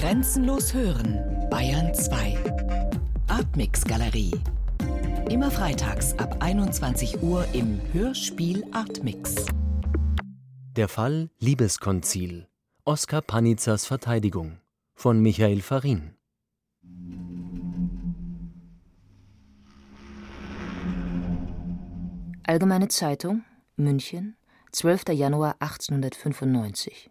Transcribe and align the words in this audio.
Grenzenlos 0.00 0.72
hören, 0.72 1.20
Bayern 1.50 1.92
2. 1.92 2.34
Artmix 3.28 3.84
Galerie. 3.84 4.32
Immer 5.28 5.50
freitags 5.50 6.18
ab 6.18 6.38
21 6.40 7.22
Uhr 7.22 7.44
im 7.52 7.78
Hörspiel 7.92 8.64
Artmix. 8.72 9.44
Der 10.74 10.88
Fall 10.88 11.28
Liebeskonzil. 11.38 12.48
Oskar 12.86 13.20
Panitzers 13.20 13.84
Verteidigung 13.84 14.56
von 14.94 15.20
Michael 15.20 15.60
Farin. 15.60 16.14
Allgemeine 22.44 22.88
Zeitung, 22.88 23.44
München, 23.76 24.38
12. 24.72 25.10
Januar 25.10 25.56
1895. 25.60 27.09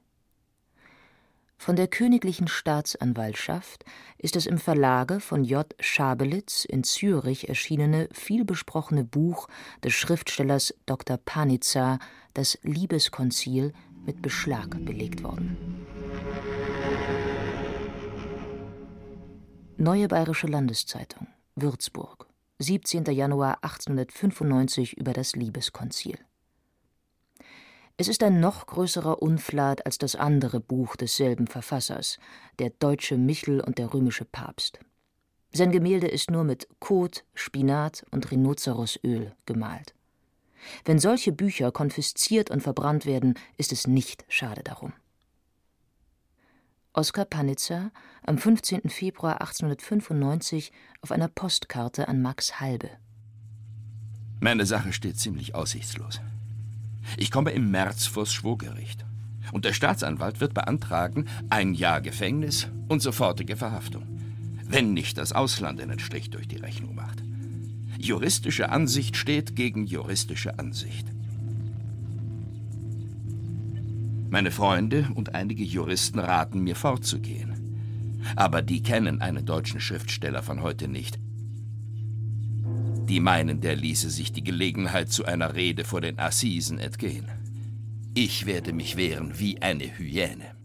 Von 1.62 1.76
der 1.76 1.90
Königlichen 1.90 2.48
Staatsanwaltschaft 2.48 3.84
ist 4.18 4.38
das 4.38 4.46
im 4.46 4.60
Verlage 4.60 5.20
von 5.20 5.44
J. 5.44 5.68
Schabelitz 5.82 6.64
in 6.64 6.86
Zürich 6.86 7.50
erschienene 7.50 8.08
vielbesprochene 8.14 9.04
Buch 9.04 9.50
des 9.84 9.92
Schriftstellers 9.94 10.74
Dr. 10.86 11.18
Panizza 11.18 12.00
Das 12.34 12.58
Liebeskonzil 12.64 13.74
mit 14.06 14.22
Beschlag 14.22 14.70
belegt 14.86 15.22
worden. 15.22 15.86
Neue 19.76 20.08
Bayerische 20.08 20.48
Landeszeitung, 20.48 21.28
Würzburg, 21.56 22.28
17. 22.60 23.04
Januar 23.12 23.58
1895 23.64 24.96
über 24.96 25.12
das 25.12 25.36
Liebeskonzil. 25.36 26.20
Es 28.00 28.08
ist 28.08 28.24
ein 28.24 28.40
noch 28.40 28.66
größerer 28.66 29.22
Unflat 29.22 29.86
als 29.86 29.98
das 29.98 30.16
andere 30.16 30.62
Buch 30.62 30.96
desselben 30.96 31.48
Verfassers, 31.48 32.18
der 32.58 32.70
deutsche 32.70 33.18
Michel 33.18 33.60
und 33.60 33.78
der 33.78 33.94
römische 33.94 34.24
Papst. 34.24 34.80
Sein 35.52 35.74
Gemälde 35.74 36.08
ist 36.08 36.32
nur 36.32 36.46
mit 36.46 36.70
Kot, 36.80 37.26
Spinat 37.34 38.06
und 38.12 38.32
Rhinozerosöl 38.32 39.36
gemalt. 39.46 39.96
Wenn 40.86 40.98
solche 40.98 41.34
Bücher 41.34 41.74
konfisziert 41.74 42.50
und 42.50 42.64
verbrannt 42.64 43.06
werden, 43.06 43.34
ist 43.58 43.74
es 43.74 43.86
nicht 43.86 44.24
schade 44.30 44.64
darum. 44.64 44.94
Oskar 46.94 47.26
Panitzer 47.26 47.92
am 48.26 48.38
15. 48.38 48.90
Februar 48.90 49.42
1895 49.42 50.72
auf 51.02 51.12
einer 51.12 51.28
Postkarte 51.28 52.08
an 52.08 52.22
Max 52.22 52.62
Halbe. 52.62 52.92
Meine 54.40 54.66
Sache 54.66 54.94
steht 54.94 55.20
ziemlich 55.20 55.54
aussichtslos. 55.54 56.22
Ich 57.18 57.32
komme 57.32 57.52
im 57.52 57.72
März 57.72 58.06
vors 58.06 58.34
Schwurgericht. 58.34 59.06
Und 59.52 59.66
der 59.66 59.74
Staatsanwalt 59.74 60.42
wird 60.42 60.54
beantragen, 60.54 61.26
ein 61.50 61.74
Jahr 61.74 62.02
Gefängnis 62.02 62.68
und 62.88 63.02
sofortige 63.02 63.56
Verhaftung. 63.56 64.04
Wenn 64.68 64.94
nicht 64.94 65.18
das 65.18 65.34
Ausland 65.34 65.82
einen 65.82 66.00
Strich 66.00 66.30
durch 66.30 66.48
die 66.48 66.58
Rechnung 66.58 66.96
macht. 66.96 67.24
Juristische 67.98 68.70
Ansicht 68.70 69.18
steht 69.18 69.56
gegen 69.56 69.86
juristische 69.86 70.60
Ansicht. 70.60 71.08
Meine 74.30 74.52
Freunde 74.52 75.10
und 75.16 75.34
einige 75.34 75.64
Juristen 75.64 76.20
raten 76.20 76.62
mir 76.62 76.76
fortzugehen. 76.76 78.20
Aber 78.36 78.62
die 78.62 78.84
kennen 78.84 79.22
einen 79.22 79.46
deutschen 79.46 79.80
Schriftsteller 79.80 80.44
von 80.44 80.62
heute 80.62 80.88
nicht, 80.88 81.20
die 83.10 83.20
meinen, 83.20 83.60
der 83.60 83.76
ließe 83.76 84.10
sich 84.10 84.32
die 84.32 84.44
Gelegenheit 84.44 85.12
zu 85.12 85.26
einer 85.26 85.56
Rede 85.56 85.84
vor 85.84 86.00
den 86.00 86.20
Assisen 86.20 86.78
entgehen. 86.78 87.28
Ich 88.14 88.46
werde 88.46 88.72
mich 88.72 88.98
wehren 88.98 89.40
wie 89.40 89.62
eine 89.62 89.98
Hyäne. 89.98 90.56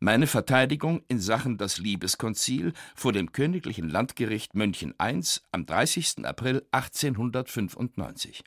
Meine 0.00 0.26
Verteidigung 0.26 1.02
in 1.08 1.20
Sachen 1.20 1.58
das 1.58 1.78
Liebeskonzil 1.78 2.72
vor 2.94 3.12
dem 3.12 3.32
Königlichen 3.32 3.90
Landgericht 3.90 4.54
München 4.54 4.94
I 5.02 5.20
am 5.52 5.66
30. 5.66 6.24
April 6.24 6.64
1895. 6.70 8.42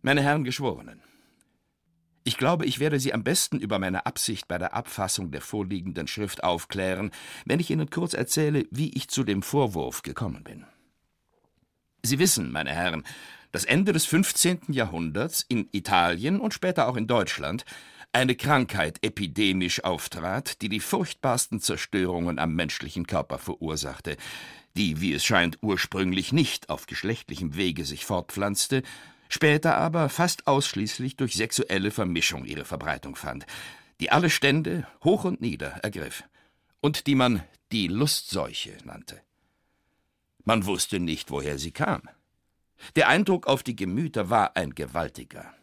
Meine 0.00 0.22
Herren 0.22 0.44
Geschworenen, 0.44 1.02
ich 2.24 2.36
glaube, 2.36 2.66
ich 2.66 2.78
werde 2.78 3.00
Sie 3.00 3.12
am 3.12 3.24
besten 3.24 3.58
über 3.58 3.78
meine 3.78 4.06
Absicht 4.06 4.48
bei 4.48 4.58
der 4.58 4.74
Abfassung 4.74 5.30
der 5.30 5.40
vorliegenden 5.40 6.06
Schrift 6.06 6.44
aufklären, 6.44 7.10
wenn 7.44 7.60
ich 7.60 7.70
Ihnen 7.70 7.90
kurz 7.90 8.14
erzähle, 8.14 8.66
wie 8.70 8.90
ich 8.94 9.08
zu 9.08 9.24
dem 9.24 9.42
Vorwurf 9.42 10.02
gekommen 10.02 10.44
bin. 10.44 10.64
Sie 12.02 12.18
wissen, 12.18 12.50
meine 12.50 12.72
Herren, 12.72 13.04
dass 13.52 13.64
Ende 13.64 13.92
des 13.92 14.06
15. 14.06 14.60
Jahrhunderts 14.68 15.44
in 15.48 15.68
Italien 15.72 16.40
und 16.40 16.54
später 16.54 16.88
auch 16.88 16.96
in 16.96 17.06
Deutschland 17.06 17.64
eine 18.12 18.34
Krankheit 18.34 18.98
epidemisch 19.02 19.84
auftrat, 19.84 20.60
die 20.62 20.68
die 20.68 20.80
furchtbarsten 20.80 21.60
Zerstörungen 21.60 22.38
am 22.38 22.54
menschlichen 22.54 23.06
Körper 23.06 23.38
verursachte, 23.38 24.16
die, 24.76 25.00
wie 25.00 25.12
es 25.12 25.24
scheint, 25.24 25.58
ursprünglich 25.62 26.32
nicht 26.32 26.70
auf 26.70 26.86
geschlechtlichem 26.86 27.56
Wege 27.56 27.84
sich 27.84 28.04
fortpflanzte, 28.04 28.82
später 29.32 29.76
aber 29.76 30.08
fast 30.08 30.46
ausschließlich 30.46 31.16
durch 31.16 31.34
sexuelle 31.34 31.90
Vermischung 31.90 32.44
ihre 32.44 32.64
Verbreitung 32.64 33.16
fand, 33.16 33.46
die 34.00 34.10
alle 34.10 34.30
Stände 34.30 34.86
hoch 35.04 35.24
und 35.24 35.40
nieder 35.40 35.70
ergriff 35.82 36.24
und 36.80 37.06
die 37.06 37.14
man 37.14 37.42
die 37.70 37.88
Lustseuche 37.88 38.76
nannte. 38.84 39.20
Man 40.44 40.66
wusste 40.66 40.98
nicht, 41.00 41.30
woher 41.30 41.58
sie 41.58 41.70
kam. 41.70 42.02
Der 42.96 43.08
Eindruck 43.08 43.46
auf 43.46 43.62
die 43.62 43.76
Gemüter 43.76 44.28
war 44.28 44.56
ein 44.56 44.74
gewaltiger. 44.74 45.54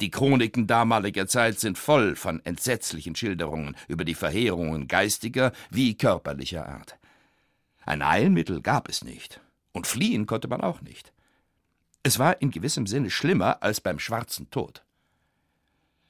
Die 0.00 0.10
Chroniken 0.10 0.66
damaliger 0.66 1.26
Zeit 1.26 1.58
sind 1.58 1.78
voll 1.78 2.16
von 2.16 2.44
entsetzlichen 2.44 3.16
Schilderungen 3.16 3.76
über 3.88 4.04
die 4.04 4.14
Verheerungen 4.14 4.88
geistiger 4.88 5.52
wie 5.70 5.96
körperlicher 5.96 6.66
Art. 6.66 6.96
Ein 7.84 8.06
Heilmittel 8.06 8.62
gab 8.62 8.88
es 8.88 9.02
nicht, 9.02 9.40
und 9.72 9.86
fliehen 9.86 10.26
konnte 10.26 10.48
man 10.48 10.60
auch 10.60 10.80
nicht. 10.80 11.12
Es 12.10 12.18
war 12.18 12.42
in 12.42 12.50
gewissem 12.50 12.88
Sinne 12.88 13.08
schlimmer 13.08 13.62
als 13.62 13.80
beim 13.80 14.00
schwarzen 14.00 14.50
Tod. 14.50 14.82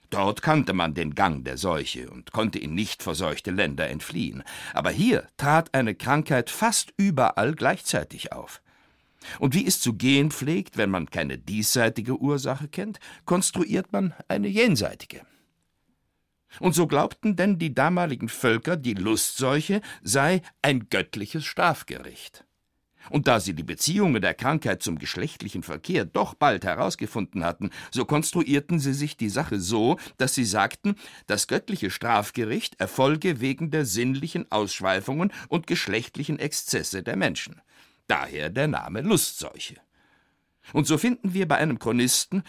Dort 0.09 0.41
kannte 0.41 0.73
man 0.73 0.95
den 0.95 1.15
Gang 1.15 1.45
der 1.45 1.59
Seuche 1.59 2.09
und 2.09 2.33
konnte 2.33 2.59
in 2.59 2.75
nicht 2.75 3.03
verseuchte 3.03 3.51
Länder 3.51 3.87
entfliehen, 3.91 4.43
aber 4.73 4.89
hier 4.89 5.29
trat 5.37 5.75
eine 5.75 5.95
Krankheit 5.95 6.49
fast 6.49 6.95
überall 6.97 7.55
gleichzeitig 7.55 8.33
auf. 8.33 8.63
Und 9.41 9.55
wie 9.55 9.67
es 9.67 9.79
zu 9.79 9.93
gehen 9.93 10.31
pflegt, 10.31 10.79
wenn 10.79 10.89
man 10.89 11.11
keine 11.11 11.37
diesseitige 11.37 12.17
Ursache 12.17 12.69
kennt, 12.69 12.99
konstruiert 13.27 13.93
man 13.93 14.15
eine 14.27 14.49
jenseitige. 14.49 15.21
Und 16.61 16.75
so 16.75 16.87
glaubten 16.87 17.37
denn 17.37 17.59
die 17.59 17.75
damaligen 17.75 18.31
Völker, 18.31 18.79
die 18.79 18.95
Lustseuche 18.95 19.83
sei 20.03 20.41
ein 20.63 20.89
göttliches 20.89 21.45
Strafgericht. 21.45 22.47
Und 23.09 23.27
da 23.27 23.41
sie 23.41 23.55
die 23.55 23.63
Beziehungen 23.63 24.21
der 24.21 24.35
Krankheit 24.35 24.83
zum 24.83 24.99
geschlechtlichen 24.99 25.63
Verkehr 25.63 26.05
doch 26.05 26.35
bald 26.35 26.65
herausgefunden 26.65 27.45
hatten, 27.45 27.71
so 27.91 28.05
konstruierten 28.05 28.79
sie 28.79 28.93
sich 28.93 29.17
die 29.17 29.31
Sache 29.31 29.59
so, 29.59 29.99
dass 30.19 30.35
sie 30.35 30.45
sagten, 30.45 30.97
das 31.27 31.47
göttliche 31.47 31.91
Strafgericht 31.91 32.79
erfolge 32.79 33.41
wegen 33.41 33.71
der 33.71 33.87
sinnlichen 33.87 34.51
Ausschweifungen 34.53 35.33
und 35.49 35.67
geschlechtlichen 35.67 36.39
Exzesse 36.39 37.03
der 37.03 37.17
Menschen. 37.17 37.61
Daher 38.07 38.51
der 38.51 38.69
Name 38.69 39.01
Lustseuche. 39.03 39.77
Und 40.73 40.87
so 40.87 40.99
finden 40.99 41.33
wir 41.33 41.49
bei 41.49 41.57
einem 41.57 41.79
Chronisten, 41.79 42.43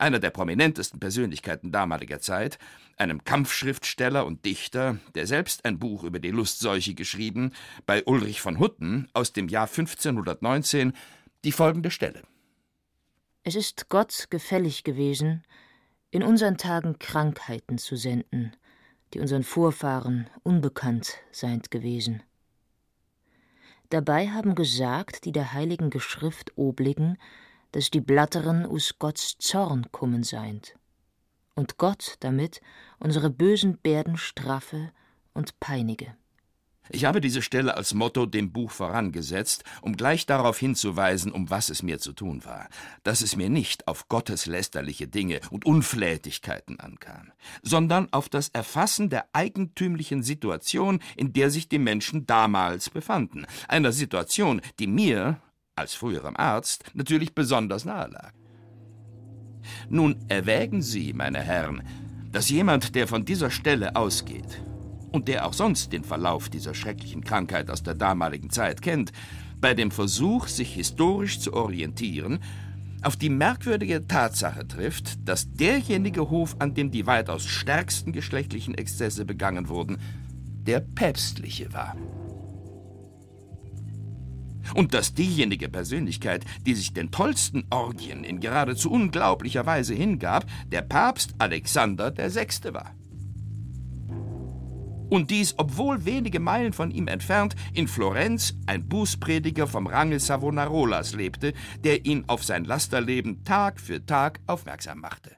einer 0.00 0.18
der 0.18 0.30
prominentesten 0.30 1.00
Persönlichkeiten 1.00 1.72
damaliger 1.72 2.20
Zeit, 2.20 2.58
einem 2.96 3.24
Kampfschriftsteller 3.24 4.26
und 4.26 4.44
Dichter, 4.44 4.98
der 5.14 5.26
selbst 5.26 5.64
ein 5.64 5.78
Buch 5.78 6.04
über 6.04 6.18
die 6.18 6.30
Lustseuche 6.30 6.94
geschrieben, 6.94 7.52
bei 7.86 8.04
Ulrich 8.04 8.40
von 8.40 8.58
Hutten 8.58 9.08
aus 9.12 9.32
dem 9.32 9.48
Jahr 9.48 9.66
1519, 9.68 10.92
die 11.44 11.52
folgende 11.52 11.90
Stelle. 11.90 12.22
Es 13.44 13.54
ist 13.54 13.88
Gott 13.88 14.26
gefällig 14.30 14.84
gewesen, 14.84 15.44
in 16.10 16.22
unseren 16.22 16.56
Tagen 16.56 16.98
Krankheiten 16.98 17.78
zu 17.78 17.96
senden, 17.96 18.56
die 19.14 19.20
unseren 19.20 19.42
Vorfahren 19.42 20.28
unbekannt 20.42 21.18
seind 21.32 21.70
gewesen. 21.70 22.22
Dabei 23.90 24.28
haben 24.28 24.54
gesagt, 24.54 25.24
die 25.24 25.32
der 25.32 25.52
heiligen 25.52 25.88
Geschrift 25.88 26.52
obligen, 26.56 27.16
dass 27.72 27.90
die 27.90 28.00
Blatteren 28.00 28.66
us 28.66 28.98
Gotts 28.98 29.36
Zorn 29.38 29.86
kommen 29.92 30.22
seind 30.22 30.74
und 31.54 31.76
Gott 31.76 32.16
damit 32.20 32.60
unsere 32.98 33.30
bösen 33.30 33.78
Bärden 33.78 34.16
straffe 34.16 34.92
und 35.34 35.58
peinige. 35.60 36.16
Ich 36.90 37.04
habe 37.04 37.20
diese 37.20 37.42
Stelle 37.42 37.76
als 37.76 37.92
Motto 37.92 38.24
dem 38.24 38.50
Buch 38.50 38.70
vorangesetzt, 38.70 39.64
um 39.82 39.96
gleich 39.96 40.24
darauf 40.24 40.58
hinzuweisen, 40.58 41.32
um 41.32 41.50
was 41.50 41.68
es 41.68 41.82
mir 41.82 41.98
zu 41.98 42.12
tun 42.12 42.44
war, 42.46 42.68
dass 43.02 43.20
es 43.20 43.36
mir 43.36 43.50
nicht 43.50 43.86
auf 43.86 44.08
gotteslästerliche 44.08 45.06
Dinge 45.06 45.40
und 45.50 45.66
Unflätigkeiten 45.66 46.80
ankam, 46.80 47.32
sondern 47.62 48.10
auf 48.12 48.30
das 48.30 48.48
Erfassen 48.48 49.10
der 49.10 49.26
eigentümlichen 49.34 50.22
Situation, 50.22 51.00
in 51.16 51.34
der 51.34 51.50
sich 51.50 51.68
die 51.68 51.78
Menschen 51.78 52.26
damals 52.26 52.88
befanden, 52.88 53.46
einer 53.68 53.92
Situation, 53.92 54.62
die 54.78 54.86
mir, 54.86 55.42
als 55.78 55.94
früherem 55.94 56.36
Arzt, 56.36 56.84
natürlich 56.94 57.34
besonders 57.34 57.84
nahe 57.84 58.08
lag. 58.08 58.32
Nun 59.88 60.16
erwägen 60.28 60.82
Sie, 60.82 61.12
meine 61.12 61.40
Herren, 61.40 61.82
dass 62.32 62.50
jemand, 62.50 62.94
der 62.94 63.08
von 63.08 63.24
dieser 63.24 63.50
Stelle 63.50 63.96
ausgeht, 63.96 64.62
und 65.10 65.28
der 65.28 65.46
auch 65.46 65.54
sonst 65.54 65.92
den 65.92 66.04
Verlauf 66.04 66.48
dieser 66.48 66.74
schrecklichen 66.74 67.24
Krankheit 67.24 67.70
aus 67.70 67.82
der 67.82 67.94
damaligen 67.94 68.50
Zeit 68.50 68.82
kennt, 68.82 69.12
bei 69.60 69.74
dem 69.74 69.90
Versuch, 69.90 70.48
sich 70.48 70.74
historisch 70.74 71.40
zu 71.40 71.54
orientieren, 71.54 72.40
auf 73.02 73.16
die 73.16 73.30
merkwürdige 73.30 74.06
Tatsache 74.06 74.66
trifft, 74.66 75.28
dass 75.28 75.52
derjenige 75.52 76.30
Hof, 76.30 76.56
an 76.58 76.74
dem 76.74 76.90
die 76.90 77.06
weitaus 77.06 77.46
stärksten 77.46 78.12
geschlechtlichen 78.12 78.74
Exzesse 78.74 79.24
begangen 79.24 79.68
wurden, 79.68 79.98
der 80.66 80.80
päpstliche 80.80 81.72
war. 81.72 81.96
Und 84.74 84.94
dass 84.94 85.14
diejenige 85.14 85.68
Persönlichkeit, 85.68 86.44
die 86.66 86.74
sich 86.74 86.92
den 86.92 87.10
tollsten 87.10 87.64
Orgien 87.70 88.24
in 88.24 88.40
geradezu 88.40 88.90
unglaublicher 88.90 89.66
Weise 89.66 89.94
hingab, 89.94 90.46
der 90.70 90.82
Papst 90.82 91.34
Alexander 91.38 92.16
VI. 92.16 92.72
war. 92.72 92.94
Und 95.10 95.30
dies, 95.30 95.54
obwohl 95.56 96.04
wenige 96.04 96.38
Meilen 96.38 96.72
von 96.72 96.90
ihm 96.90 97.08
entfernt 97.08 97.56
in 97.72 97.88
Florenz 97.88 98.54
ein 98.66 98.88
Bußprediger 98.88 99.66
vom 99.66 99.86
Range 99.86 100.20
Savonarolas 100.20 101.14
lebte, 101.14 101.54
der 101.82 102.04
ihn 102.04 102.24
auf 102.26 102.44
sein 102.44 102.64
Lasterleben 102.64 103.44
Tag 103.44 103.80
für 103.80 104.04
Tag 104.04 104.40
aufmerksam 104.46 105.00
machte. 105.00 105.36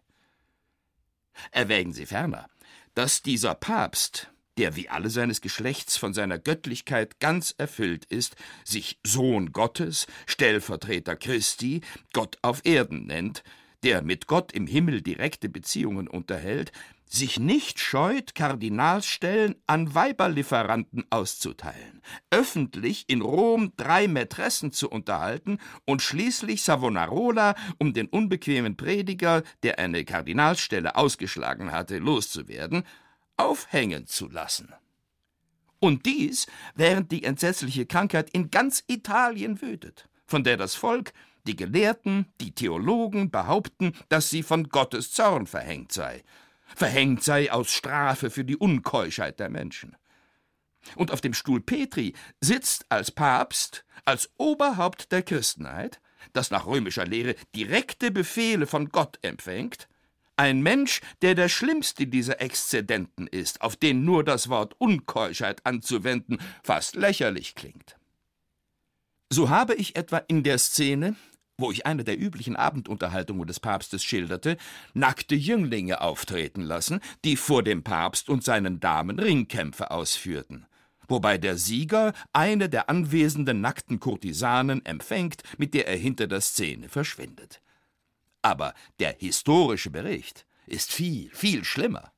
Erwägen 1.52 1.92
Sie 1.92 2.06
ferner, 2.06 2.46
dass 2.94 3.22
dieser 3.22 3.54
Papst, 3.54 4.32
der 4.60 4.76
wie 4.76 4.90
alle 4.90 5.08
seines 5.08 5.40
Geschlechts 5.40 5.96
von 5.96 6.12
seiner 6.12 6.38
Göttlichkeit 6.38 7.18
ganz 7.18 7.54
erfüllt 7.56 8.04
ist, 8.04 8.36
sich 8.62 8.98
Sohn 9.02 9.52
Gottes, 9.52 10.06
Stellvertreter 10.26 11.16
Christi, 11.16 11.80
Gott 12.12 12.36
auf 12.42 12.60
Erden 12.64 13.06
nennt, 13.06 13.42
der 13.84 14.02
mit 14.02 14.26
Gott 14.26 14.52
im 14.52 14.66
Himmel 14.66 15.00
direkte 15.00 15.48
Beziehungen 15.48 16.08
unterhält, 16.08 16.72
sich 17.06 17.40
nicht 17.40 17.80
scheut, 17.80 18.34
Kardinalsstellen 18.34 19.54
an 19.66 19.94
Weiberlieferanten 19.94 21.06
auszuteilen, 21.08 22.02
öffentlich 22.30 23.06
in 23.08 23.22
Rom 23.22 23.72
drei 23.78 24.08
Mätressen 24.08 24.72
zu 24.72 24.90
unterhalten 24.90 25.56
und 25.86 26.02
schließlich 26.02 26.62
Savonarola, 26.62 27.54
um 27.78 27.94
den 27.94 28.08
unbequemen 28.08 28.76
Prediger, 28.76 29.42
der 29.62 29.78
eine 29.78 30.04
Kardinalsstelle 30.04 30.96
ausgeschlagen 30.96 31.72
hatte, 31.72 31.96
loszuwerden, 31.96 32.84
aufhängen 33.40 34.06
zu 34.06 34.28
lassen. 34.28 34.72
Und 35.78 36.04
dies, 36.04 36.46
während 36.74 37.10
die 37.10 37.24
entsetzliche 37.24 37.86
Krankheit 37.86 38.30
in 38.30 38.50
ganz 38.50 38.84
Italien 38.86 39.62
wütet, 39.62 40.08
von 40.26 40.44
der 40.44 40.58
das 40.58 40.74
Volk, 40.74 41.12
die 41.46 41.56
Gelehrten, 41.56 42.26
die 42.40 42.54
Theologen 42.54 43.30
behaupten, 43.30 43.94
dass 44.10 44.28
sie 44.28 44.42
von 44.42 44.68
Gottes 44.68 45.10
Zorn 45.12 45.46
verhängt 45.46 45.90
sei, 45.90 46.22
verhängt 46.76 47.24
sei 47.24 47.50
aus 47.50 47.70
Strafe 47.72 48.30
für 48.30 48.44
die 48.44 48.58
Unkeuschheit 48.58 49.40
der 49.40 49.48
Menschen. 49.48 49.96
Und 50.96 51.10
auf 51.10 51.22
dem 51.22 51.34
Stuhl 51.34 51.60
Petri 51.62 52.14
sitzt 52.40 52.86
als 52.90 53.10
Papst, 53.10 53.84
als 54.04 54.30
Oberhaupt 54.36 55.12
der 55.12 55.22
Christenheit, 55.22 56.00
das 56.34 56.50
nach 56.50 56.66
römischer 56.66 57.06
Lehre 57.06 57.34
direkte 57.56 58.10
Befehle 58.10 58.66
von 58.66 58.90
Gott 58.90 59.18
empfängt, 59.22 59.88
ein 60.40 60.62
Mensch, 60.62 61.02
der 61.20 61.34
der 61.34 61.50
schlimmste 61.50 62.06
dieser 62.06 62.40
Exzedenten 62.40 63.26
ist, 63.26 63.60
auf 63.60 63.76
den 63.76 64.06
nur 64.06 64.24
das 64.24 64.48
Wort 64.48 64.74
Unkeuschheit 64.78 65.66
anzuwenden 65.66 66.38
fast 66.62 66.96
lächerlich 66.96 67.54
klingt. 67.54 67.96
So 69.28 69.50
habe 69.50 69.74
ich 69.74 69.96
etwa 69.96 70.16
in 70.16 70.42
der 70.42 70.56
Szene, 70.56 71.14
wo 71.58 71.70
ich 71.70 71.84
eine 71.84 72.04
der 72.04 72.18
üblichen 72.18 72.56
Abendunterhaltungen 72.56 73.46
des 73.46 73.60
Papstes 73.60 74.02
schilderte, 74.02 74.56
nackte 74.94 75.34
Jünglinge 75.34 76.00
auftreten 76.00 76.62
lassen, 76.62 77.00
die 77.22 77.36
vor 77.36 77.62
dem 77.62 77.82
Papst 77.82 78.30
und 78.30 78.42
seinen 78.42 78.80
Damen 78.80 79.18
Ringkämpfe 79.18 79.90
ausführten, 79.90 80.64
wobei 81.06 81.36
der 81.36 81.58
Sieger 81.58 82.14
eine 82.32 82.70
der 82.70 82.88
anwesenden 82.88 83.60
nackten 83.60 84.00
Kurtisanen 84.00 84.86
empfängt, 84.86 85.42
mit 85.58 85.74
der 85.74 85.86
er 85.86 85.98
hinter 85.98 86.28
der 86.28 86.40
Szene 86.40 86.88
verschwindet. 86.88 87.60
Aber 88.42 88.74
der 88.98 89.16
historische 89.18 89.90
Bericht 89.90 90.46
ist 90.66 90.92
viel, 90.92 91.30
viel 91.30 91.64
schlimmer. 91.64 92.12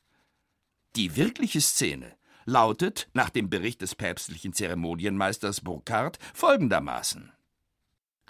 Die 0.96 1.16
wirkliche 1.16 1.60
Szene 1.60 2.16
lautet 2.44 3.08
nach 3.14 3.30
dem 3.30 3.48
Bericht 3.48 3.82
des 3.82 3.94
päpstlichen 3.94 4.52
Zeremonienmeisters 4.52 5.60
Burckhardt 5.60 6.18
folgendermaßen 6.34 7.32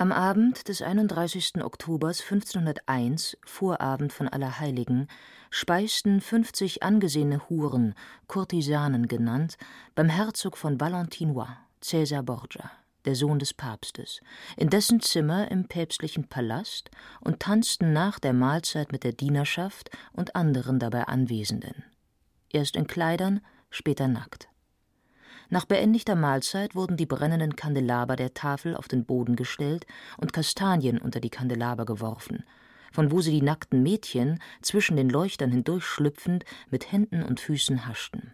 am 0.03 0.11
Abend 0.11 0.69
des 0.69 0.83
31. 0.83 1.63
Oktobers 1.63 2.23
1501, 2.23 3.37
Vorabend 3.45 4.13
von 4.13 4.27
Allerheiligen, 4.27 5.07
speisten 5.51 6.21
50 6.21 6.83
angesehene 6.83 7.49
Huren, 7.49 7.95
Kurtisanen 8.27 9.07
genannt, 9.07 9.57
beim 9.95 10.09
Herzog 10.09 10.57
von 10.57 10.81
Valentinois, 10.81 11.57
Caesar 11.81 12.23
Borgia, 12.23 12.71
der 13.05 13.15
Sohn 13.15 13.39
des 13.39 13.55
Papstes, 13.55 14.21
in 14.57 14.71
dessen 14.71 15.01
Zimmer 15.01 15.51
im 15.51 15.69
päpstlichen 15.69 16.29
Palast 16.29 16.91
und 17.21 17.41
tanzten 17.41 17.93
nach 17.93 18.19
der 18.19 18.33
Mahlzeit 18.33 18.93
mit 18.93 19.05
der 19.05 19.13
Dienerschaft 19.13 19.91
und 20.13 20.37
anderen 20.37 20.79
dabei 20.79 21.05
Anwesenden. 21.05 21.85
Erst 22.51 22.77
in 22.77 22.87
Kleidern, 22.87 23.41
später 23.71 24.09
nackt. 24.09 24.49
Nach 25.53 25.67
beendigter 25.67 26.15
Mahlzeit 26.15 26.75
wurden 26.75 26.97
die 26.97 27.05
brennenden 27.07 27.57
Kandelaber 27.57 28.17
der 28.17 28.33
Tafel 28.33 28.75
auf 28.75 28.89
den 28.89 29.05
Boden 29.05 29.37
gestellt 29.37 29.87
und 30.17 30.33
Kastanien 30.33 30.99
unter 30.99 31.21
die 31.21 31.29
Kandelaber 31.29 31.85
geworfen, 31.85 32.45
von 32.91 33.11
wo 33.11 33.21
sie 33.21 33.33
die 33.33 33.43
nackten 33.43 33.83
Mädchen 33.83 34.41
zwischen 34.63 34.97
den 34.97 35.11
Leuchtern 35.11 35.51
hindurchschlüpfend 35.51 36.45
mit 36.71 36.91
Händen 36.91 37.23
und 37.23 37.41
Füßen 37.41 37.87
haschten. 37.87 38.33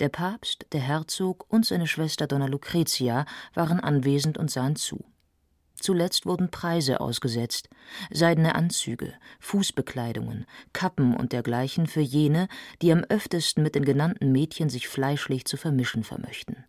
Der 0.00 0.08
Papst, 0.08 0.66
der 0.72 0.80
Herzog 0.80 1.44
und 1.48 1.66
seine 1.66 1.86
Schwester 1.86 2.26
Donna 2.26 2.46
Lucretia 2.46 3.26
waren 3.54 3.80
anwesend 3.80 4.38
und 4.38 4.50
sahen 4.50 4.76
zu. 4.76 5.04
Zuletzt 5.74 6.26
wurden 6.26 6.50
Preise 6.50 7.00
ausgesetzt, 7.00 7.68
seidene 8.10 8.54
Anzüge, 8.54 9.14
Fußbekleidungen, 9.40 10.46
Kappen 10.72 11.16
und 11.16 11.32
dergleichen 11.32 11.88
für 11.88 12.00
jene, 12.00 12.46
die 12.82 12.92
am 12.92 13.04
öftesten 13.08 13.64
mit 13.64 13.74
den 13.74 13.84
genannten 13.84 14.30
Mädchen 14.30 14.70
sich 14.70 14.86
fleischlich 14.86 15.44
zu 15.44 15.56
vermischen 15.56 16.04
vermöchten. 16.04 16.64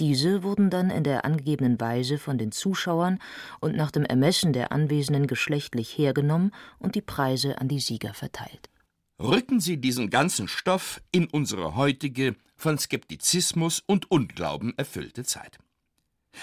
Diese 0.00 0.42
wurden 0.42 0.70
dann 0.70 0.88
in 0.88 1.04
der 1.04 1.26
angegebenen 1.26 1.78
Weise 1.78 2.16
von 2.16 2.38
den 2.38 2.50
Zuschauern 2.50 3.18
und 3.60 3.76
nach 3.76 3.90
dem 3.90 4.06
Ermessen 4.06 4.54
der 4.54 4.72
Anwesenden 4.72 5.26
geschlechtlich 5.26 5.98
hergenommen 5.98 6.52
und 6.78 6.94
die 6.94 7.02
Preise 7.02 7.58
an 7.58 7.68
die 7.68 7.80
Sieger 7.80 8.14
verteilt. 8.14 8.69
Rücken 9.20 9.60
Sie 9.60 9.76
diesen 9.76 10.08
ganzen 10.08 10.48
Stoff 10.48 11.02
in 11.12 11.26
unsere 11.26 11.76
heutige, 11.76 12.36
von 12.56 12.78
Skeptizismus 12.78 13.82
und 13.84 14.10
Unglauben 14.10 14.72
erfüllte 14.78 15.24
Zeit. 15.24 15.58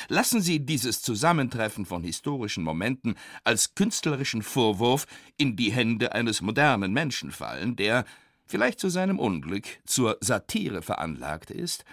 Lassen 0.10 0.42
Sie 0.42 0.60
dieses 0.64 1.02
Zusammentreffen 1.02 1.88
von 1.88 2.04
historischen 2.04 2.64
Momenten 2.64 3.16
als 3.44 3.74
künstlerischen 3.74 4.44
Vorwurf 4.44 5.08
in 5.38 5.56
die 5.56 5.72
Hände 5.72 6.14
eines 6.14 6.42
modernen 6.42 6.94
Menschen 6.94 7.32
fallen, 7.32 7.76
der, 7.76 8.06
vielleicht 8.46 8.80
zu 8.80 8.90
seinem 8.90 9.18
Unglück, 9.18 9.66
zur 9.86 10.18
Satire 10.22 10.84
veranlagt 10.84 11.50
ist. 11.50 11.84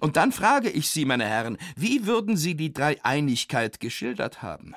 Und 0.00 0.16
dann 0.16 0.32
frage 0.32 0.70
ich 0.70 0.88
Sie, 0.88 1.04
meine 1.04 1.26
Herren, 1.26 1.58
wie 1.76 2.06
würden 2.06 2.38
Sie 2.38 2.54
die 2.54 2.72
Dreieinigkeit 2.72 3.80
geschildert 3.80 4.40
haben? 4.40 4.74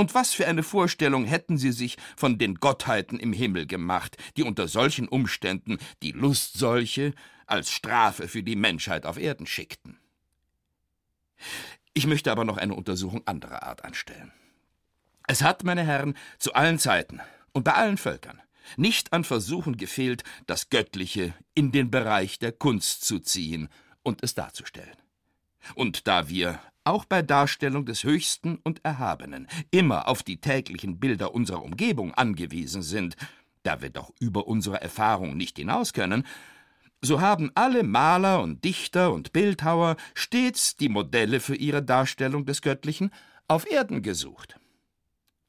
Und 0.00 0.14
was 0.14 0.32
für 0.32 0.46
eine 0.46 0.62
Vorstellung 0.62 1.26
hätten 1.26 1.58
Sie 1.58 1.72
sich 1.72 1.98
von 2.16 2.38
den 2.38 2.54
Gottheiten 2.54 3.20
im 3.20 3.34
Himmel 3.34 3.66
gemacht, 3.66 4.16
die 4.38 4.44
unter 4.44 4.66
solchen 4.66 5.06
Umständen 5.06 5.76
die 6.02 6.12
Lustseuche 6.12 7.12
als 7.44 7.70
Strafe 7.70 8.26
für 8.26 8.42
die 8.42 8.56
Menschheit 8.56 9.04
auf 9.04 9.18
Erden 9.18 9.46
schickten? 9.46 9.98
Ich 11.92 12.06
möchte 12.06 12.32
aber 12.32 12.46
noch 12.46 12.56
eine 12.56 12.72
Untersuchung 12.76 13.26
anderer 13.26 13.62
Art 13.62 13.84
anstellen. 13.84 14.32
Es 15.28 15.42
hat, 15.42 15.64
meine 15.64 15.84
Herren, 15.84 16.16
zu 16.38 16.54
allen 16.54 16.78
Zeiten 16.78 17.20
und 17.52 17.64
bei 17.64 17.74
allen 17.74 17.98
Völkern 17.98 18.40
nicht 18.78 19.12
an 19.12 19.22
Versuchen 19.22 19.76
gefehlt, 19.76 20.24
das 20.46 20.70
Göttliche 20.70 21.34
in 21.52 21.72
den 21.72 21.90
Bereich 21.90 22.38
der 22.38 22.52
Kunst 22.52 23.04
zu 23.04 23.18
ziehen 23.18 23.68
und 24.02 24.22
es 24.22 24.32
darzustellen. 24.34 24.96
Und 25.74 26.06
da 26.06 26.30
wir 26.30 26.58
auch 26.84 27.04
bei 27.04 27.22
Darstellung 27.22 27.86
des 27.86 28.04
Höchsten 28.04 28.58
und 28.62 28.84
Erhabenen 28.84 29.48
immer 29.70 30.08
auf 30.08 30.22
die 30.22 30.40
täglichen 30.40 30.98
Bilder 30.98 31.34
unserer 31.34 31.62
Umgebung 31.62 32.14
angewiesen 32.14 32.82
sind, 32.82 33.16
da 33.62 33.82
wir 33.82 33.90
doch 33.90 34.12
über 34.18 34.46
unsere 34.46 34.80
Erfahrung 34.80 35.36
nicht 35.36 35.58
hinaus 35.58 35.92
können, 35.92 36.24
so 37.02 37.20
haben 37.20 37.50
alle 37.54 37.82
Maler 37.82 38.42
und 38.42 38.64
Dichter 38.64 39.12
und 39.12 39.32
Bildhauer 39.32 39.96
stets 40.14 40.76
die 40.76 40.88
Modelle 40.88 41.40
für 41.40 41.54
ihre 41.54 41.82
Darstellung 41.82 42.44
des 42.44 42.60
Göttlichen 42.60 43.10
auf 43.48 43.70
Erden 43.70 44.02
gesucht. 44.02 44.60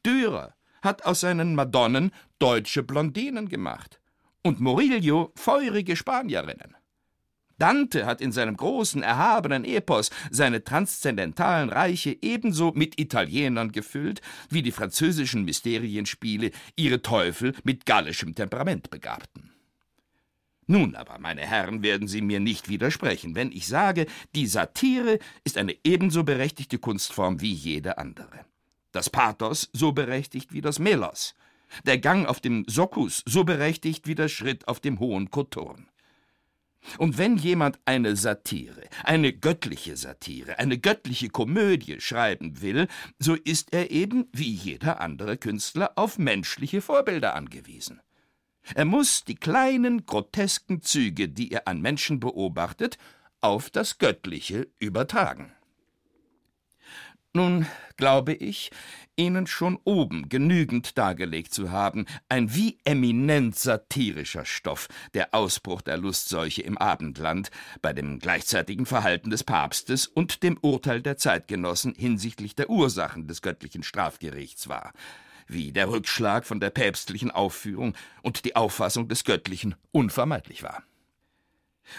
Dürer 0.06 0.56
hat 0.82 1.06
aus 1.06 1.20
seinen 1.20 1.56
Madonnen 1.56 2.12
deutsche 2.40 2.84
Blondinen 2.84 3.50
gemacht 3.50 4.00
und 4.44 4.60
Murillo 4.60 5.32
feurige 5.36 5.96
Spanierinnen. 5.96 6.76
Dante 7.62 8.08
hat 8.08 8.22
in 8.22 8.32
seinem 8.32 8.58
großen, 8.58 9.04
erhabenen 9.04 9.66
Epos 9.66 10.10
seine 10.32 10.64
transzendentalen 10.64 11.70
Reiche 11.70 12.18
ebenso 12.20 12.72
mit 12.72 13.00
Italienern 13.00 13.72
gefüllt, 13.72 14.22
wie 14.50 14.64
die 14.64 14.72
französischen 14.72 15.46
Mysterienspiele 15.46 16.50
ihre 16.76 17.04
Teufel 17.04 17.54
mit 17.64 17.86
gallischem 17.86 18.34
Temperament 18.34 18.90
begabten. 18.90 19.52
Nun 20.66 20.96
aber, 20.96 21.20
meine 21.20 21.42
Herren, 21.42 21.84
werden 21.84 22.08
Sie 22.08 22.22
mir 22.22 22.40
nicht 22.40 22.68
widersprechen, 22.68 23.36
wenn 23.36 23.52
ich 23.52 23.68
sage, 23.68 24.08
die 24.34 24.48
Satire 24.48 25.20
ist 25.44 25.60
eine 25.60 25.76
ebenso 25.84 26.24
berechtigte 26.24 26.80
Kunstform 26.80 27.42
wie 27.42 27.54
jede 27.54 28.00
andere. 28.00 28.46
Das 28.92 29.12
Pathos 29.12 29.70
so 29.72 29.92
berechtigt 29.92 30.52
wie 30.52 30.62
das 30.62 30.80
Melos. 30.80 31.36
Der 31.86 32.00
Gang 32.00 32.28
auf 32.28 32.40
dem 32.40 32.66
Sockus 32.68 33.22
so 33.28 33.44
berechtigt 33.44 34.08
wie 34.08 34.16
der 34.16 34.30
Schritt 34.30 34.68
auf 34.68 34.80
dem 34.80 35.00
hohen 35.00 35.30
Kothurn. 35.30 35.88
Und 36.98 37.18
wenn 37.18 37.38
jemand 37.38 37.80
eine 37.86 38.16
Satire, 38.16 38.84
eine 39.04 39.34
göttliche 39.34 39.96
Satire, 39.96 40.60
eine 40.60 40.78
göttliche 40.78 41.30
Komödie 41.30 42.02
schreiben 42.02 42.62
will, 42.62 42.88
so 43.20 43.36
ist 43.36 43.74
er 43.74 43.92
eben, 43.92 44.28
wie 44.34 44.52
jeder 44.52 45.00
andere 45.00 45.38
Künstler, 45.38 45.92
auf 45.96 46.18
menschliche 46.18 46.82
Vorbilder 46.82 47.36
angewiesen. 47.36 48.02
Er 48.76 48.86
muss 48.86 49.24
die 49.24 49.36
kleinen, 49.36 50.06
grotesken 50.06 50.82
Züge, 50.82 51.30
die 51.30 51.52
er 51.52 51.68
an 51.68 51.82
Menschen 51.82 52.20
beobachtet, 52.20 52.98
auf 53.42 53.70
das 53.70 53.98
Göttliche 53.98 54.68
übertragen. 54.80 55.52
Nun 57.34 57.66
glaube 57.96 58.34
ich, 58.34 58.72
Ihnen 59.16 59.48
schon 59.48 59.78
oben 59.84 60.28
genügend 60.28 60.98
dargelegt 60.98 61.54
zu 61.54 61.72
haben, 61.72 62.06
ein 62.28 62.54
wie 62.56 62.80
eminent 62.84 63.58
satirischer 63.58 64.44
Stoff, 64.44 64.88
der 65.14 65.34
Ausbruch 65.34 65.82
der 65.82 65.98
Lustseuche 65.98 66.62
im 66.64 66.78
Abendland, 66.78 67.52
bei 67.82 67.94
dem 67.94 68.20
gleichzeitigen 68.20 68.86
Verhalten 68.86 69.30
des 69.30 69.44
Papstes 69.44 70.08
und 70.08 70.44
dem 70.44 70.58
Urteil 70.62 71.02
der 71.02 71.18
Zeitgenossen 71.18 71.94
hinsichtlich 71.96 72.56
der 72.56 72.70
Ursachen 72.70 73.28
des 73.28 73.42
göttlichen 73.42 73.84
Strafgerichts 73.84 74.68
war 74.68 74.92
wie 75.48 75.72
der 75.74 75.90
Rückschlag 75.90 76.46
von 76.46 76.60
der 76.62 76.70
päpstlichen 76.70 77.30
Aufführung 77.30 77.94
und 78.22 78.46
die 78.46 78.56
Auffassung 78.56 79.10
des 79.10 79.26
Göttlichen 79.26 79.76
unvermeidlich 79.92 80.64
war. 80.64 80.84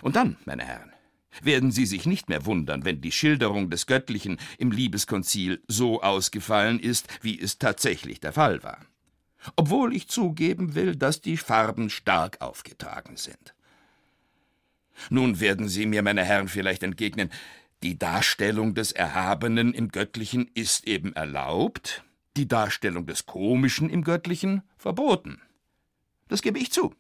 Und 0.00 0.16
dann, 0.16 0.38
meine 0.46 0.64
Herren, 0.64 0.92
werden 1.40 1.70
Sie 1.70 1.86
sich 1.86 2.06
nicht 2.06 2.28
mehr 2.28 2.44
wundern, 2.44 2.84
wenn 2.84 3.00
die 3.00 3.12
Schilderung 3.12 3.70
des 3.70 3.86
Göttlichen 3.86 4.38
im 4.58 4.70
Liebeskonzil 4.70 5.62
so 5.68 6.02
ausgefallen 6.02 6.78
ist, 6.78 7.08
wie 7.22 7.40
es 7.40 7.58
tatsächlich 7.58 8.20
der 8.20 8.32
Fall 8.32 8.62
war. 8.62 8.78
Obwohl 9.56 9.94
ich 9.94 10.08
zugeben 10.08 10.74
will, 10.74 10.94
dass 10.94 11.20
die 11.20 11.36
Farben 11.36 11.90
stark 11.90 12.40
aufgetragen 12.40 13.16
sind. 13.16 13.54
Nun 15.10 15.40
werden 15.40 15.68
Sie 15.68 15.86
mir, 15.86 16.02
meine 16.02 16.24
Herren, 16.24 16.48
vielleicht 16.48 16.82
entgegnen, 16.82 17.30
die 17.82 17.98
Darstellung 17.98 18.74
des 18.74 18.92
Erhabenen 18.92 19.74
im 19.74 19.88
Göttlichen 19.88 20.48
ist 20.54 20.86
eben 20.86 21.14
erlaubt, 21.14 22.04
die 22.36 22.46
Darstellung 22.46 23.06
des 23.06 23.26
Komischen 23.26 23.90
im 23.90 24.04
Göttlichen 24.04 24.62
verboten. 24.76 25.40
Das 26.28 26.42
gebe 26.42 26.58
ich 26.58 26.70
zu. 26.70 26.94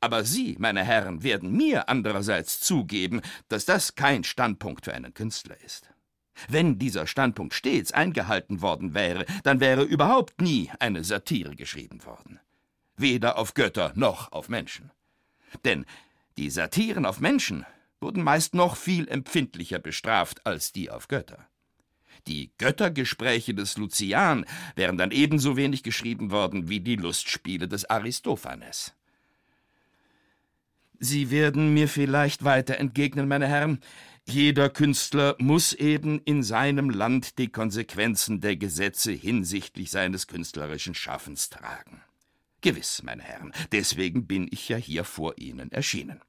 Aber 0.00 0.24
Sie, 0.24 0.56
meine 0.58 0.84
Herren, 0.84 1.22
werden 1.22 1.52
mir 1.52 1.88
andererseits 1.88 2.60
zugeben, 2.60 3.20
dass 3.48 3.64
das 3.64 3.94
kein 3.94 4.24
Standpunkt 4.24 4.84
für 4.84 4.94
einen 4.94 5.14
Künstler 5.14 5.56
ist. 5.64 5.90
Wenn 6.48 6.78
dieser 6.78 7.06
Standpunkt 7.06 7.54
stets 7.54 7.92
eingehalten 7.92 8.60
worden 8.60 8.94
wäre, 8.94 9.24
dann 9.42 9.60
wäre 9.60 9.82
überhaupt 9.82 10.40
nie 10.40 10.70
eine 10.80 11.02
Satire 11.02 11.56
geschrieben 11.56 12.04
worden. 12.04 12.40
Weder 12.96 13.38
auf 13.38 13.54
Götter 13.54 13.92
noch 13.94 14.32
auf 14.32 14.48
Menschen. 14.48 14.90
Denn 15.64 15.86
die 16.36 16.50
Satiren 16.50 17.06
auf 17.06 17.20
Menschen 17.20 17.64
wurden 18.00 18.22
meist 18.22 18.54
noch 18.54 18.76
viel 18.76 19.08
empfindlicher 19.08 19.78
bestraft 19.78 20.44
als 20.46 20.72
die 20.72 20.90
auf 20.90 21.08
Götter. 21.08 21.46
Die 22.26 22.50
Göttergespräche 22.58 23.54
des 23.54 23.76
Lucian 23.76 24.46
wären 24.74 24.98
dann 24.98 25.12
ebenso 25.12 25.56
wenig 25.56 25.82
geschrieben 25.82 26.30
worden 26.30 26.68
wie 26.68 26.80
die 26.80 26.96
Lustspiele 26.96 27.68
des 27.68 27.88
Aristophanes. 27.88 28.95
Sie 30.98 31.30
werden 31.30 31.74
mir 31.74 31.88
vielleicht 31.88 32.44
weiter 32.44 32.78
entgegnen, 32.78 33.28
meine 33.28 33.46
Herren, 33.46 33.80
jeder 34.24 34.70
Künstler 34.70 35.36
muss 35.38 35.72
eben 35.72 36.20
in 36.20 36.42
seinem 36.42 36.90
Land 36.90 37.38
die 37.38 37.48
Konsequenzen 37.48 38.40
der 38.40 38.56
Gesetze 38.56 39.12
hinsichtlich 39.12 39.90
seines 39.90 40.26
künstlerischen 40.26 40.94
Schaffens 40.94 41.48
tragen. 41.48 42.02
Gewiss, 42.60 43.02
meine 43.02 43.22
Herren, 43.22 43.52
deswegen 43.70 44.26
bin 44.26 44.48
ich 44.50 44.68
ja 44.68 44.76
hier 44.76 45.04
vor 45.04 45.38
Ihnen 45.38 45.70
erschienen. 45.70 46.20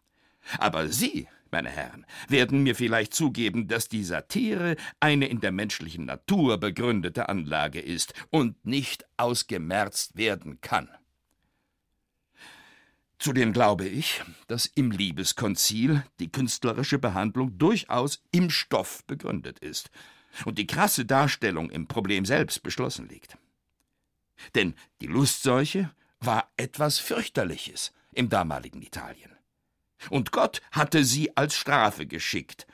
Aber 0.59 0.88
Sie 0.88 1.27
meine 1.51 1.69
Herren, 1.69 2.05
werden 2.27 2.63
mir 2.63 2.75
vielleicht 2.75 3.13
zugeben, 3.13 3.67
dass 3.67 3.88
die 3.88 4.03
Satire 4.03 4.75
eine 5.00 5.27
in 5.27 5.39
der 5.39 5.51
menschlichen 5.51 6.05
Natur 6.05 6.57
begründete 6.59 7.29
Anlage 7.29 7.79
ist 7.79 8.13
und 8.29 8.65
nicht 8.65 9.05
ausgemerzt 9.17 10.17
werden 10.17 10.62
kann. 10.62 10.89
Zudem 13.19 13.51
glaube 13.51 13.88
ich, 13.88 14.24
dass 14.47 14.67
im 14.67 14.91
Liebeskonzil 14.91 16.03
die 16.19 16.31
künstlerische 16.31 17.00
Behandlung 17.00 17.57
durchaus 17.57 18.21
im 18.31 18.50
Stoff 18.50 19.03
begründet 19.05 19.59
ist 19.59 19.89
und 20.45 20.59
die 20.59 20.67
krasse 20.67 21.05
Darstellung 21.05 21.69
im 21.71 21.88
Problem 21.88 22.25
selbst 22.25 22.62
beschlossen 22.62 23.09
liegt. 23.09 23.38
Denn 24.53 24.75
die 25.01 25.07
Lustseuche 25.07 25.91
war 26.19 26.51
etwas 26.57 27.00
fürchterliches 27.00 27.91
im 28.13 28.29
damaligen 28.29 28.81
Italien 28.81 29.38
und 30.09 30.31
Gott 30.31 30.62
hatte 30.71 31.03
sie 31.03 31.36
als 31.36 31.55
Strafe 31.55 32.05
geschickt, 32.05 32.67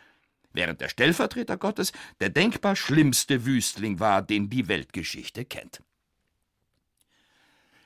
während 0.52 0.82
der 0.82 0.90
Stellvertreter 0.90 1.58
Gottes 1.58 1.92
der 2.20 2.30
denkbar 2.30 2.76
schlimmste 2.76 3.46
Wüstling 3.46 4.00
war, 4.00 4.22
den 4.22 4.50
die 4.50 4.68
Weltgeschichte 4.68 5.46
kennt. 5.46 5.82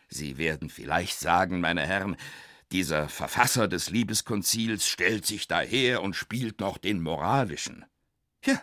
Sie 0.09 0.37
werden 0.37 0.69
vielleicht 0.69 1.19
sagen, 1.19 1.59
meine 1.59 1.85
Herren, 1.85 2.15
dieser 2.71 3.07
Verfasser 3.07 3.67
des 3.67 3.89
Liebeskonzils 3.89 4.87
stellt 4.87 5.25
sich 5.25 5.47
daher 5.47 6.01
und 6.01 6.15
spielt 6.15 6.59
noch 6.59 6.77
den 6.77 7.01
moralischen. 7.01 7.85
Ja, 8.43 8.61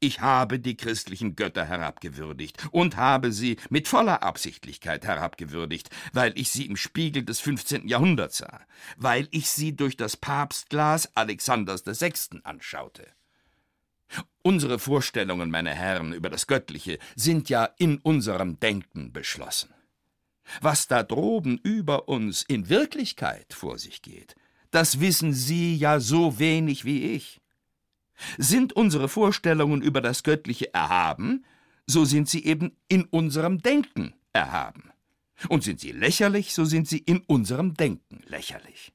ich 0.00 0.20
habe 0.20 0.60
die 0.60 0.76
christlichen 0.76 1.34
Götter 1.34 1.64
herabgewürdigt 1.64 2.68
und 2.72 2.96
habe 2.96 3.32
sie 3.32 3.56
mit 3.70 3.88
voller 3.88 4.22
Absichtlichkeit 4.22 5.04
herabgewürdigt, 5.04 5.88
weil 6.12 6.38
ich 6.38 6.50
sie 6.50 6.66
im 6.66 6.76
Spiegel 6.76 7.24
des 7.24 7.40
15. 7.40 7.88
Jahrhunderts 7.88 8.38
sah, 8.38 8.60
weil 8.96 9.28
ich 9.30 9.48
sie 9.48 9.74
durch 9.74 9.96
das 9.96 10.16
Papstglas 10.16 11.14
Alexanders 11.16 11.86
VI. 11.86 12.40
anschaute. 12.44 13.06
Unsere 14.42 14.78
Vorstellungen, 14.78 15.50
meine 15.50 15.74
Herren, 15.74 16.12
über 16.12 16.28
das 16.28 16.46
Göttliche 16.46 16.98
sind 17.16 17.48
ja 17.48 17.64
in 17.78 17.98
unserem 17.98 18.60
Denken 18.60 19.12
beschlossen. 19.12 19.72
Was 20.60 20.86
da 20.86 21.02
droben 21.02 21.58
über 21.62 22.08
uns 22.08 22.42
in 22.42 22.68
Wirklichkeit 22.68 23.52
vor 23.52 23.78
sich 23.78 24.02
geht, 24.02 24.34
das 24.70 25.00
wissen 25.00 25.32
Sie 25.32 25.76
ja 25.76 26.00
so 26.00 26.38
wenig 26.38 26.84
wie 26.84 27.12
ich. 27.12 27.40
Sind 28.38 28.72
unsere 28.72 29.08
Vorstellungen 29.08 29.82
über 29.82 30.00
das 30.00 30.22
Göttliche 30.22 30.72
erhaben, 30.72 31.44
so 31.86 32.04
sind 32.04 32.28
sie 32.28 32.44
eben 32.44 32.76
in 32.88 33.04
unserem 33.04 33.60
Denken 33.60 34.14
erhaben. 34.32 34.90
Und 35.48 35.64
sind 35.64 35.80
sie 35.80 35.92
lächerlich, 35.92 36.54
so 36.54 36.64
sind 36.64 36.88
sie 36.88 36.98
in 36.98 37.18
unserem 37.26 37.74
Denken 37.74 38.22
lächerlich. 38.26 38.92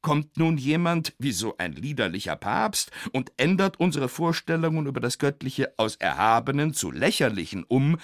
Kommt 0.00 0.38
nun 0.38 0.56
jemand 0.56 1.14
wie 1.18 1.32
so 1.32 1.56
ein 1.58 1.72
liederlicher 1.72 2.36
Papst 2.36 2.90
und 3.12 3.32
ändert 3.36 3.78
unsere 3.78 4.08
Vorstellungen 4.08 4.86
über 4.86 5.00
das 5.00 5.18
Göttliche 5.18 5.74
aus 5.76 5.96
erhabenen 5.96 6.72
zu 6.72 6.90
lächerlichen 6.90 7.64
um, 7.64 7.98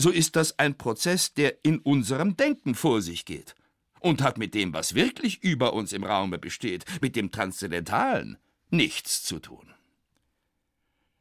so 0.00 0.10
ist 0.10 0.34
das 0.36 0.58
ein 0.58 0.78
Prozess, 0.78 1.34
der 1.34 1.62
in 1.62 1.78
unserem 1.78 2.36
Denken 2.36 2.74
vor 2.74 3.02
sich 3.02 3.26
geht 3.26 3.54
und 4.00 4.22
hat 4.22 4.38
mit 4.38 4.54
dem, 4.54 4.72
was 4.72 4.94
wirklich 4.94 5.42
über 5.42 5.74
uns 5.74 5.92
im 5.92 6.04
Raume 6.04 6.38
besteht, 6.38 6.86
mit 7.02 7.16
dem 7.16 7.30
Transzendentalen, 7.30 8.38
nichts 8.70 9.22
zu 9.22 9.40
tun. 9.40 9.74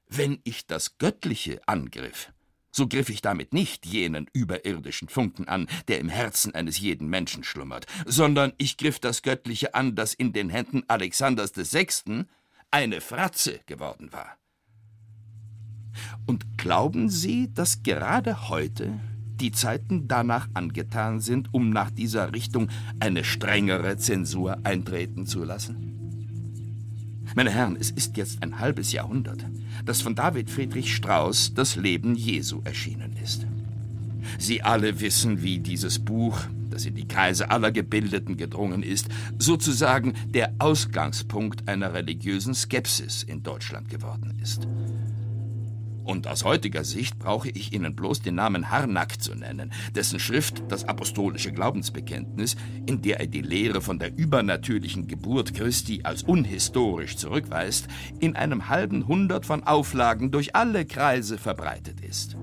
Wenn 0.08 0.40
ich 0.46 0.66
das 0.66 0.98
Göttliche 0.98 1.62
angriff, 1.68 2.32
so 2.72 2.88
griff 2.88 3.10
ich 3.10 3.22
damit 3.22 3.54
nicht 3.54 3.86
jenen 3.86 4.30
überirdischen 4.32 5.10
Funken 5.10 5.50
an, 5.50 5.68
der 5.90 6.00
im 6.00 6.08
Herzen 6.08 6.56
eines 6.56 6.80
jeden 6.80 7.10
Menschen 7.10 7.44
schlummert, 7.44 7.86
sondern 8.06 8.54
ich 8.58 8.78
griff 8.78 9.00
das 9.00 9.24
Göttliche 9.24 9.74
an, 9.74 9.96
das 9.96 10.14
in 10.14 10.32
den 10.32 10.50
Händen 10.50 10.84
Alexanders 10.88 11.52
VI. 11.56 12.26
eine 12.72 13.02
Fratze 13.02 13.60
geworden 13.66 14.14
war. 14.14 14.38
Und 16.26 16.58
glauben 16.58 17.10
Sie, 17.10 17.50
dass 17.54 17.84
gerade 17.84 18.50
heute 18.50 19.00
die 19.40 19.52
Zeiten 19.52 20.08
danach 20.08 20.48
angetan 20.54 21.20
sind, 21.20 21.54
um 21.54 21.70
nach 21.70 21.92
dieser 21.92 22.34
Richtung 22.34 22.70
eine 23.00 23.24
strengere 23.24 23.98
Zensur 23.98 24.58
eintreten 24.64 25.26
zu 25.26 25.44
lassen? 25.44 25.90
Meine 27.36 27.52
Herren, 27.52 27.78
es 27.80 27.92
ist 27.92 28.18
jetzt 28.18 28.42
ein 28.42 28.60
halbes 28.60 28.92
Jahrhundert, 28.92 29.46
dass 29.86 30.02
von 30.02 30.16
David 30.16 30.50
Friedrich 30.50 30.96
Strauss 30.96 31.54
das 31.54 31.76
Leben 31.76 32.16
Jesu 32.16 32.62
erschienen 32.64 33.16
ist. 33.24 33.46
Sie 34.38 34.62
alle 34.62 35.00
wissen, 35.00 35.42
wie 35.42 35.60
dieses 35.60 36.00
Buch, 36.00 36.40
das 36.70 36.86
in 36.86 36.96
die 36.96 37.08
Kreise 37.08 37.50
aller 37.50 37.72
Gebildeten 37.72 38.36
gedrungen 38.38 38.84
ist, 38.84 39.10
sozusagen 39.38 40.14
der 40.28 40.54
Ausgangspunkt 40.60 41.68
einer 41.68 41.94
religiösen 41.94 42.54
Skepsis 42.54 43.24
in 43.24 43.44
Deutschland 43.44 43.90
geworden 43.90 44.38
ist. 44.42 44.68
Und 46.10 46.28
aus 46.28 46.44
heutiger 46.44 46.86
Sicht 46.86 47.20
brauche 47.20 47.50
ich 47.50 47.72
Ihnen 47.72 47.96
bloß 47.96 48.24
den 48.24 48.34
Namen 48.34 48.72
Harnack 48.72 49.22
zu 49.22 49.36
nennen, 49.36 49.72
dessen 49.94 50.20
Schrift 50.20 50.64
das 50.68 50.86
apostolische 50.86 51.52
Glaubensbekenntnis, 51.52 52.56
in 52.88 53.04
der 53.04 53.20
er 53.20 53.28
die 53.28 53.44
Lehre 53.44 53.80
von 53.80 54.00
der 54.00 54.18
übernatürlichen 54.18 55.06
Geburt 55.06 55.54
Christi 55.54 56.02
als 56.02 56.24
unhistorisch 56.24 57.16
zurückweist, 57.16 57.90
in 58.20 58.36
einem 58.36 58.70
halben 58.70 59.08
Hundert 59.08 59.46
von 59.46 59.64
Auflagen 59.68 60.32
durch 60.32 60.56
alle 60.56 60.84
Kreise 60.84 61.38
verbreitet 61.38 62.02
ist. 62.02 62.36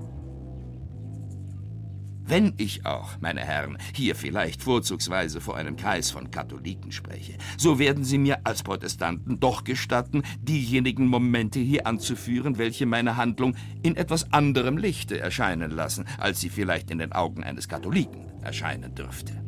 Wenn 2.29 2.55
ich 2.57 2.85
auch, 2.85 3.21
meine 3.21 3.39
Herren, 3.39 3.77
hier 3.93 4.13
vielleicht 4.13 4.61
vorzugsweise 4.61 5.39
vor 5.39 5.55
einem 5.55 5.77
Kreis 5.77 6.11
von 6.11 6.29
Katholiken 6.29 6.91
spreche, 6.91 7.37
so 7.57 7.79
werden 7.79 8.03
Sie 8.03 8.17
mir 8.17 8.45
als 8.45 8.63
Protestanten 8.63 9.39
doch 9.39 9.63
gestatten, 9.63 10.23
diejenigen 10.41 11.07
Momente 11.07 11.59
hier 11.59 11.87
anzuführen, 11.87 12.57
welche 12.57 12.85
meine 12.85 13.15
Handlung 13.15 13.55
in 13.81 13.95
etwas 13.95 14.33
anderem 14.33 14.77
Lichte 14.77 15.17
erscheinen 15.17 15.71
lassen, 15.71 16.03
als 16.17 16.41
sie 16.41 16.49
vielleicht 16.49 16.91
in 16.91 16.97
den 16.97 17.13
Augen 17.13 17.45
eines 17.45 17.69
Katholiken 17.69 18.25
erscheinen 18.41 18.93
dürfte. 18.93 19.41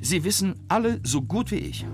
Sie 0.00 0.22
wissen 0.22 0.54
alle 0.68 1.00
so 1.02 1.22
gut 1.22 1.50
wie 1.50 1.56
ich, 1.56 1.84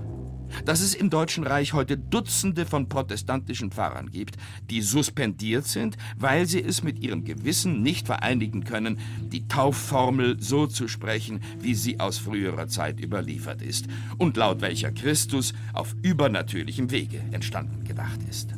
dass 0.65 0.81
es 0.81 0.93
im 0.93 1.09
Deutschen 1.09 1.45
Reich 1.45 1.73
heute 1.73 1.97
Dutzende 1.97 2.65
von 2.65 2.89
protestantischen 2.89 3.71
Pfarrern 3.71 4.11
gibt, 4.11 4.37
die 4.69 4.81
suspendiert 4.81 5.65
sind, 5.65 5.97
weil 6.17 6.45
sie 6.45 6.63
es 6.63 6.83
mit 6.83 6.99
ihrem 6.99 7.23
Gewissen 7.23 7.81
nicht 7.81 8.07
vereinigen 8.07 8.63
können, 8.63 8.99
die 9.31 9.47
Taufformel 9.47 10.41
so 10.41 10.67
zu 10.67 10.87
sprechen, 10.87 11.41
wie 11.59 11.75
sie 11.75 11.99
aus 11.99 12.17
früherer 12.17 12.67
Zeit 12.67 12.99
überliefert 12.99 13.61
ist 13.61 13.87
und 14.17 14.37
laut 14.37 14.61
welcher 14.61 14.91
Christus 14.91 15.53
auf 15.73 15.95
übernatürlichem 16.01 16.91
Wege 16.91 17.21
entstanden 17.31 17.83
gedacht 17.83 18.19
ist. 18.29 18.53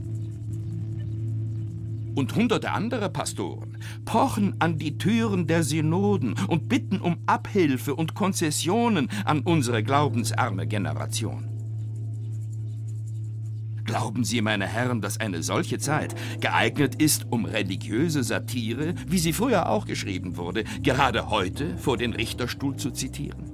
Und 2.13 2.36
hunderte 2.36 2.71
andere 2.71 3.10
Pastoren 3.10 3.77
pochen 4.03 4.55
an 4.60 4.77
die 4.77 4.98
Türen 4.98 5.48
der 5.48 5.63
Synoden 5.63 6.36
und 6.48 6.67
bitten 6.67 7.00
um 7.00 7.17
Abhilfe 7.25 7.95
und 7.95 8.15
Konzessionen 8.15 9.10
an 9.24 9.41
unsere 9.41 9.81
glaubensarme 9.81 10.67
Generation. 10.67 11.50
Glauben 13.91 14.24
Sie, 14.24 14.39
meine 14.41 14.67
Herren, 14.67 15.01
dass 15.01 15.19
eine 15.19 15.43
solche 15.43 15.77
Zeit 15.77 16.15
geeignet 16.39 17.01
ist, 17.01 17.25
um 17.29 17.43
religiöse 17.43 18.24
Satire, 18.24 18.95
wie 19.05 19.19
sie 19.19 19.33
früher 19.33 19.67
auch 19.67 19.86
geschrieben 19.86 20.38
wurde, 20.38 20.63
gerade 20.81 21.29
heute 21.29 21.77
vor 21.77 21.98
den 21.98 22.13
Richterstuhl 22.13 22.77
zu 22.77 22.91
zitieren? 22.91 23.51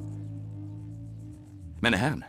Meine 1.81 1.97
Herren, 1.97 2.23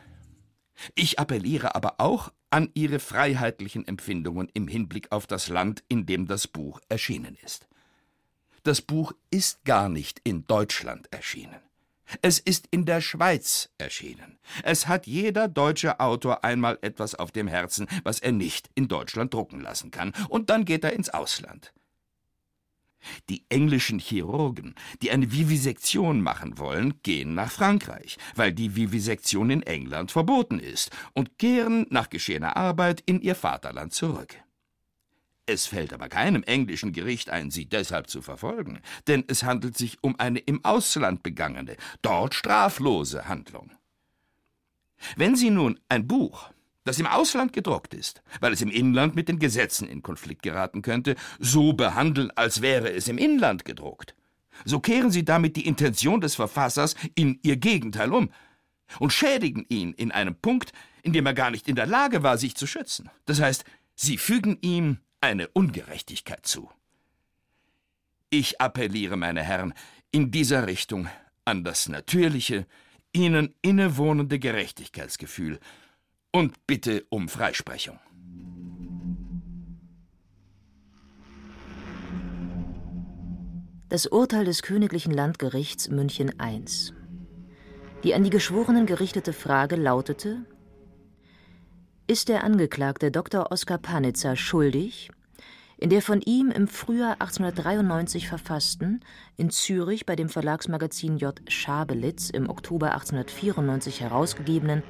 ich 0.95 1.19
appelliere 1.19 1.75
aber 1.75 1.97
auch 2.01 2.33
an 2.49 2.71
Ihre 2.73 2.99
freiheitlichen 2.99 3.87
Empfindungen 3.87 4.49
im 4.55 4.69
Hinblick 4.69 5.13
auf 5.13 5.27
das 5.27 5.51
Land, 5.51 5.85
in 5.91 6.07
dem 6.07 6.27
das 6.27 6.49
Buch 6.49 6.81
erschienen 6.89 7.37
ist. 7.45 7.69
Das 8.63 8.81
Buch 8.81 9.13
ist 9.31 9.67
gar 9.67 9.91
nicht 9.91 10.19
in 10.25 10.47
Deutschland 10.47 11.13
erschienen. 11.13 11.61
Es 12.23 12.39
ist 12.39 12.69
in 12.71 12.85
der 12.85 13.01
Schweiz 13.01 13.71
erschienen. 13.79 14.39
Es 14.63 14.89
hat 14.89 15.07
jeder 15.07 15.49
deutsche 15.49 16.01
Autor 16.01 16.45
einmal 16.45 16.79
etwas 16.83 17.15
auf 17.15 17.33
dem 17.33 17.49
Herzen, 17.49 17.87
was 18.05 18.21
er 18.21 18.33
nicht 18.33 18.71
in 18.75 18.89
Deutschland 18.89 19.35
drucken 19.35 19.61
lassen 19.61 19.91
kann, 19.91 20.13
und 20.29 20.51
dann 20.51 20.65
geht 20.65 20.85
er 20.85 20.93
ins 20.93 21.11
Ausland. 21.11 21.73
Die 23.29 23.45
englischen 23.49 24.01
Chirurgen, 24.01 24.75
die 25.03 25.11
eine 25.11 25.31
Vivisektion 25.31 26.21
machen 26.21 26.59
wollen, 26.59 27.01
gehen 27.03 27.35
nach 27.35 27.51
Frankreich, 27.51 28.19
weil 28.35 28.53
die 28.53 28.75
Vivisektion 28.75 29.51
in 29.51 29.63
England 29.63 30.11
verboten 30.11 30.59
ist, 30.59 30.91
und 31.15 31.39
kehren 31.39 31.87
nach 31.91 32.11
geschehener 32.11 32.57
Arbeit 32.57 33.03
in 33.07 33.21
ihr 33.21 33.35
Vaterland 33.35 33.93
zurück. 33.93 34.37
Es 35.49 35.67
fällt 35.67 35.95
aber 35.95 36.11
keinem 36.11 36.43
englischen 36.43 36.93
Gericht 36.93 37.31
ein, 37.31 37.51
sie 37.51 37.65
deshalb 37.65 38.11
zu 38.11 38.21
verfolgen, 38.21 38.83
denn 39.07 39.25
es 39.29 39.45
handelt 39.45 39.79
sich 39.79 39.97
um 40.03 40.21
eine 40.21 40.41
im 40.41 40.63
Ausland 40.63 41.23
begangene, 41.23 41.79
dort 42.03 42.35
straflose 42.35 43.29
Handlung. 43.29 43.71
Wenn 45.17 45.37
Sie 45.37 45.49
nun 45.49 45.81
ein 45.89 46.07
Buch, 46.07 46.51
das 46.85 46.99
im 46.99 47.07
Ausland 47.07 47.55
gedruckt 47.55 47.95
ist, 47.95 48.23
weil 48.41 48.53
es 48.53 48.61
im 48.61 48.71
Inland 48.71 49.17
mit 49.17 49.31
den 49.31 49.39
Gesetzen 49.39 49.89
in 49.89 50.03
Konflikt 50.03 50.43
geraten 50.43 50.83
könnte, 50.83 51.17
so 51.39 51.73
behandeln, 51.73 52.31
als 52.33 52.61
wäre 52.61 52.93
es 52.93 53.09
im 53.09 53.17
Inland 53.17 53.65
gedruckt, 53.65 54.15
so 54.67 54.81
kehren 54.81 55.11
Sie 55.11 55.25
damit 55.25 55.57
die 55.57 55.67
Intention 55.67 56.21
des 56.21 56.35
Verfassers 56.35 56.95
in 57.15 57.39
ihr 57.43 57.57
Gegenteil 57.57 58.13
um 58.13 58.31
und 58.99 59.15
schädigen 59.15 59.65
ihn 59.71 59.95
in 59.95 60.13
einem 60.13 60.35
Punkt, 60.35 60.73
in 61.03 61.15
dem 61.15 61.25
er 61.25 61.33
gar 61.33 61.51
nicht 61.51 61.69
in 61.69 61.77
der 61.77 61.87
Lage 61.87 62.23
war, 62.23 62.37
sich 62.37 62.55
zu 62.55 62.67
schützen. 62.67 63.09
Das 63.25 63.41
heißt, 63.41 63.65
Sie 63.95 64.19
fügen 64.19 64.59
ihm 64.61 64.99
eine 65.21 65.49
Ungerechtigkeit 65.49 66.47
zu. 66.47 66.71
Ich 68.31 68.61
appelliere, 68.61 69.17
meine 69.17 69.43
Herren, 69.43 69.75
in 70.11 70.31
dieser 70.31 70.67
Richtung 70.67 71.09
an 71.45 71.65
das 71.65 71.89
natürliche, 71.89 72.67
ihnen 73.13 73.55
innewohnende 73.63 74.39
Gerechtigkeitsgefühl 74.39 75.59
und 76.31 76.67
bitte 76.67 77.07
um 77.09 77.29
Freisprechung. 77.29 77.99
Das 83.89 84.07
Urteil 84.07 84.45
des 84.45 84.63
Königlichen 84.63 85.13
Landgerichts 85.13 85.89
München 85.89 86.35
I. 86.43 86.63
Die 88.05 88.15
an 88.15 88.23
die 88.23 88.31
Geschworenen 88.31 88.85
gerichtete 88.85 89.33
Frage 89.33 89.77
lautete 89.77 90.45
ist 92.09 92.31
der 92.31 92.43
Angeklagte 92.43 93.11
Dr. 93.11 93.53
Oskar 93.53 93.77
Panitzer 93.77 94.35
schuldig, 94.35 95.11
in 95.77 95.91
der 95.91 96.01
von 96.01 96.23
ihm 96.23 96.51
im 96.51 96.67
Frühjahr 96.67 97.21
1893 97.21 98.27
verfassten, 98.27 99.05
in 99.37 99.51
Zürich 99.51 100.07
bei 100.07 100.17
dem 100.17 100.31
Verlagsmagazin 100.31 101.19
J. 101.19 101.39
Schabelitz 101.49 102.31
im 102.31 102.49
Oktober 102.49 102.95
1894 102.95 104.01
herausgegebenen 104.01 104.83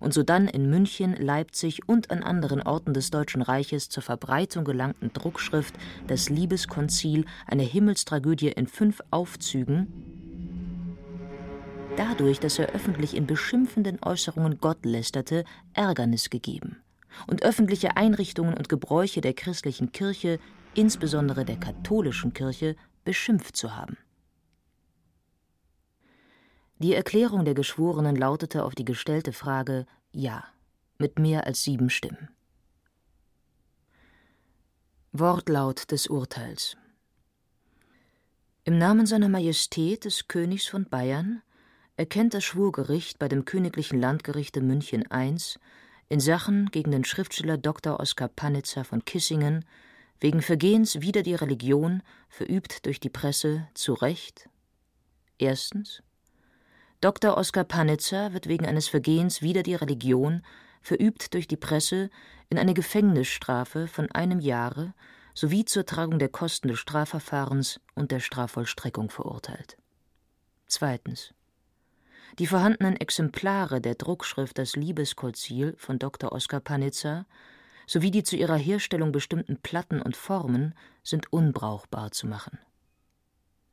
und 0.00 0.14
sodann 0.14 0.48
in 0.48 0.70
München, 0.70 1.14
Leipzig 1.14 1.86
und 1.86 2.10
an 2.10 2.22
anderen 2.22 2.62
Orten 2.62 2.94
des 2.94 3.10
Deutschen 3.10 3.42
Reiches 3.42 3.90
zur 3.90 4.02
Verbreitung 4.02 4.64
gelangten 4.64 5.12
Druckschrift 5.12 5.74
Das 6.06 6.30
Liebeskonzil, 6.30 7.26
eine 7.46 7.64
Himmelstragödie 7.64 8.48
in 8.48 8.66
fünf 8.66 9.02
Aufzügen, 9.10 10.11
dadurch, 11.96 12.40
dass 12.40 12.58
er 12.58 12.70
öffentlich 12.70 13.14
in 13.16 13.26
beschimpfenden 13.26 14.02
Äußerungen 14.02 14.58
Gott 14.58 14.84
lästerte, 14.84 15.44
Ärgernis 15.74 16.30
gegeben 16.30 16.82
und 17.26 17.42
öffentliche 17.42 17.96
Einrichtungen 17.96 18.54
und 18.54 18.68
Gebräuche 18.68 19.20
der 19.20 19.34
christlichen 19.34 19.92
Kirche, 19.92 20.38
insbesondere 20.74 21.44
der 21.44 21.56
katholischen 21.56 22.32
Kirche, 22.32 22.76
beschimpft 23.04 23.56
zu 23.56 23.76
haben. 23.76 23.96
Die 26.78 26.94
Erklärung 26.94 27.44
der 27.44 27.54
Geschworenen 27.54 28.16
lautete 28.16 28.64
auf 28.64 28.74
die 28.74 28.84
gestellte 28.84 29.32
Frage 29.32 29.86
Ja, 30.10 30.44
mit 30.98 31.18
mehr 31.18 31.46
als 31.46 31.62
sieben 31.62 31.90
Stimmen. 31.90 32.28
Wortlaut 35.12 35.90
des 35.90 36.06
Urteils 36.06 36.76
Im 38.64 38.78
Namen 38.78 39.06
seiner 39.06 39.28
Majestät 39.28 40.06
des 40.06 40.26
Königs 40.26 40.66
von 40.66 40.88
Bayern 40.88 41.42
erkennt 41.96 42.34
das 42.34 42.44
Schwurgericht 42.44 43.18
bei 43.18 43.28
dem 43.28 43.44
Königlichen 43.44 44.00
Landgerichte 44.00 44.60
München 44.60 45.04
I 45.12 45.36
in 46.08 46.20
Sachen 46.20 46.70
gegen 46.70 46.90
den 46.90 47.04
Schriftsteller 47.04 47.58
Dr. 47.58 48.00
Oskar 48.00 48.28
Panitzer 48.28 48.84
von 48.84 49.04
Kissingen 49.04 49.64
wegen 50.20 50.40
Vergehens 50.40 51.00
wider 51.00 51.22
die 51.22 51.34
Religion, 51.34 52.02
verübt 52.28 52.86
durch 52.86 53.00
die 53.00 53.10
Presse, 53.10 53.66
zu 53.74 53.92
Recht. 53.92 54.48
Erstens. 55.38 56.02
Dr. 57.00 57.36
Oskar 57.36 57.64
Panitzer 57.64 58.32
wird 58.32 58.46
wegen 58.46 58.64
eines 58.64 58.86
Vergehens 58.86 59.42
wider 59.42 59.64
die 59.64 59.74
Religion, 59.74 60.42
verübt 60.80 61.34
durch 61.34 61.48
die 61.48 61.56
Presse, 61.56 62.08
in 62.50 62.58
eine 62.58 62.74
Gefängnisstrafe 62.74 63.88
von 63.88 64.10
einem 64.12 64.38
Jahre 64.38 64.94
sowie 65.34 65.64
zur 65.64 65.86
Tragung 65.86 66.18
der 66.18 66.28
Kosten 66.28 66.68
des 66.68 66.78
Strafverfahrens 66.78 67.80
und 67.94 68.12
der 68.12 68.20
Strafvollstreckung 68.20 69.10
verurteilt. 69.10 69.76
Zweitens. 70.66 71.34
Die 72.38 72.46
vorhandenen 72.46 72.96
Exemplare 72.96 73.80
der 73.80 73.94
Druckschrift 73.94 74.56
Das 74.56 74.74
Liebeskonzil 74.74 75.74
von 75.76 75.98
Dr. 75.98 76.32
Oskar 76.32 76.60
Panitzer 76.60 77.26
sowie 77.86 78.10
die 78.10 78.22
zu 78.22 78.36
ihrer 78.36 78.56
Herstellung 78.56 79.12
bestimmten 79.12 79.58
Platten 79.58 80.00
und 80.00 80.16
Formen 80.16 80.74
sind 81.02 81.32
unbrauchbar 81.32 82.10
zu 82.12 82.26
machen. 82.26 82.58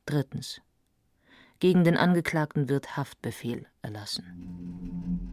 Drittens. 0.06 0.62
Gegen 1.60 1.84
den 1.84 1.98
Angeklagten 1.98 2.67
wird 2.67 2.98
Haftbefehl 2.98 3.65
erlassen. 3.82 5.30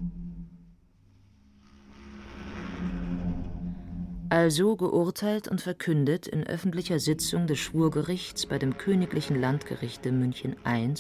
Also 4.28 4.76
geurteilt 4.76 5.46
und 5.48 5.60
verkündet 5.60 6.26
in 6.26 6.44
öffentlicher 6.44 6.98
Sitzung 6.98 7.46
des 7.46 7.58
Schwurgerichts 7.58 8.46
bei 8.46 8.58
dem 8.58 8.76
Königlichen 8.76 9.40
Landgerichte 9.40 10.10
München 10.10 10.56
I 10.66 10.94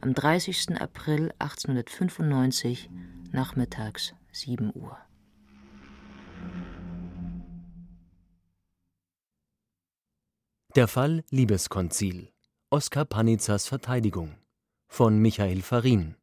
am 0.00 0.14
30. 0.14 0.80
April 0.80 1.32
1895 1.38 2.90
nachmittags 3.32 4.14
7 4.32 4.72
Uhr. 4.74 4.96
Der 10.76 10.88
Fall 10.88 11.24
Liebeskonzil. 11.30 12.32
Oskar 12.70 13.04
Panitzers 13.04 13.66
Verteidigung 13.66 14.36
von 14.86 15.18
Michael 15.18 15.62
Farin. 15.62 16.16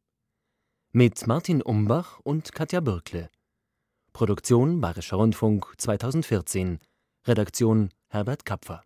Mit 0.92 1.26
Martin 1.26 1.60
Umbach 1.60 2.18
und 2.20 2.52
Katja 2.52 2.80
Birkle. 2.80 3.30
Produktion 4.14 4.80
Bayerischer 4.80 5.18
Rundfunk 5.18 5.74
2014. 5.76 6.80
Redaktion 7.26 7.90
Herbert 8.08 8.46
Kapfer. 8.46 8.82